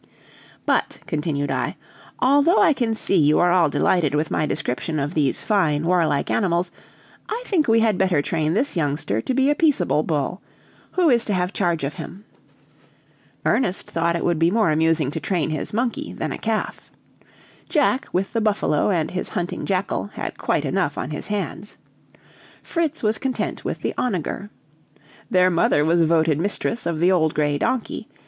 [0.65, 1.77] "But," continued I,
[2.17, 6.31] "although I can see you are all delighted with my description of these fine, warlike
[6.31, 6.71] animals,
[7.29, 10.41] I think we had better train this youngster to be a peaceable bull.
[10.93, 12.25] Who is to have charge of him?"
[13.45, 16.89] Ernest thought it would be more amusing to train his monkey than a calf.
[17.69, 21.77] Jack, with the buffalo and his hunting jackal, had quite enough on his hands.
[22.63, 24.49] Fritz was content with the onager.
[25.29, 28.07] Their mother was voted mistress of the old gray donkey.